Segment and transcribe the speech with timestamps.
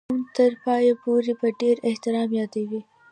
[0.09, 2.81] نوم تر پایه پوري په ډېر احترام یادوي.